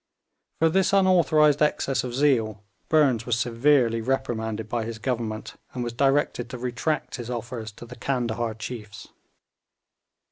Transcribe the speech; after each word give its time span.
For 0.57 0.69
this 0.69 0.93
unauthorised 0.93 1.61
excess 1.61 2.03
of 2.03 2.15
zeal 2.15 2.63
Burnes 2.89 3.27
was 3.27 3.37
severely 3.39 4.01
reprimanded 4.01 4.67
by 4.67 4.83
his 4.83 4.97
Government, 4.97 5.57
and 5.75 5.83
was 5.83 5.93
directed 5.93 6.49
to 6.49 6.57
retract 6.57 7.17
his 7.17 7.29
offers 7.29 7.71
to 7.73 7.85
the 7.85 7.95
Candahar 7.95 8.55
chiefs. 8.57 9.09